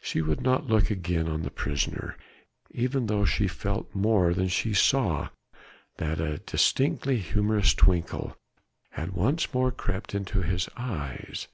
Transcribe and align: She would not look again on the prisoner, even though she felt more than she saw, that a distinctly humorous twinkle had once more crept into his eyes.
She 0.00 0.22
would 0.22 0.40
not 0.40 0.64
look 0.66 0.88
again 0.90 1.28
on 1.28 1.42
the 1.42 1.50
prisoner, 1.50 2.16
even 2.70 3.04
though 3.06 3.26
she 3.26 3.46
felt 3.46 3.94
more 3.94 4.32
than 4.32 4.48
she 4.48 4.72
saw, 4.72 5.28
that 5.98 6.18
a 6.20 6.38
distinctly 6.38 7.18
humorous 7.18 7.74
twinkle 7.74 8.38
had 8.92 9.12
once 9.12 9.52
more 9.52 9.70
crept 9.70 10.14
into 10.14 10.40
his 10.40 10.70
eyes. 10.78 11.48